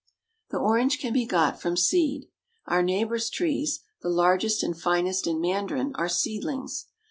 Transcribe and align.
The 0.49 0.57
orange 0.57 0.97
can 0.97 1.13
be 1.13 1.27
got 1.27 1.61
from 1.61 1.77
seed. 1.77 2.27
Our 2.65 2.81
neighbor's 2.81 3.29
trees, 3.29 3.81
the 4.01 4.09
largest 4.09 4.63
and 4.63 4.75
finest 4.75 5.27
in 5.27 5.39
Mandarin, 5.39 5.91
are 5.93 6.09
seedlings. 6.09 6.87